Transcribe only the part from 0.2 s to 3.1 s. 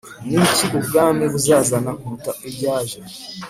Ni ki Ubwami buzazana kuruta ibyaje